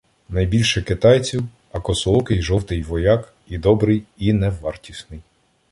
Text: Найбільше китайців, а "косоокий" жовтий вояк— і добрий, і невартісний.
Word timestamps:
Найбільше 0.29 0.81
китайців, 0.81 1.43
а 1.71 1.79
"косоокий" 1.79 2.41
жовтий 2.41 2.83
вояк— 2.83 3.33
і 3.47 3.57
добрий, 3.57 4.03
і 4.17 4.33
невартісний. 4.33 5.21